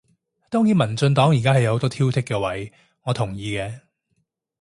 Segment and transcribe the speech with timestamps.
[0.49, 3.81] 當然民進黨而家係有好多挑剔嘅位，我同意嘅